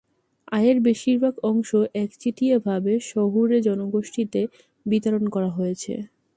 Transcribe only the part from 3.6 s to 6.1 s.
জনগোষ্ঠীতে বিতরণ করা হয়েছে।